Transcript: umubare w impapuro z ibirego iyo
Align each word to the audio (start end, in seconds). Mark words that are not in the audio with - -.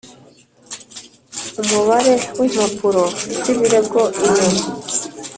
umubare 1.61 2.13
w 2.37 2.39
impapuro 2.47 3.03
z 3.41 3.43
ibirego 3.53 4.01
iyo 4.27 4.47